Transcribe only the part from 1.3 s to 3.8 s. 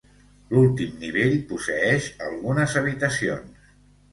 posseeix algunes habitacions.